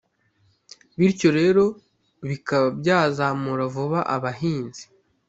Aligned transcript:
bityo 0.97 1.29
rero 1.39 1.63
bikaba 2.29 2.67
byazamura 2.79 3.63
vuba 3.73 3.99
abahinzi. 4.15 4.83